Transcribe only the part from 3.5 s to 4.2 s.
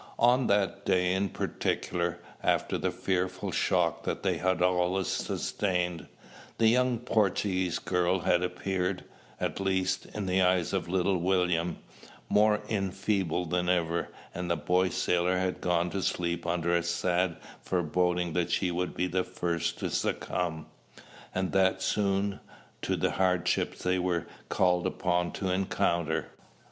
shock